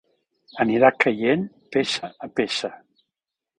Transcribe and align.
Anirà 0.63 0.91
caient 1.03 1.45
peça 1.77 2.11
a 2.29 2.33
peça. 2.41 2.75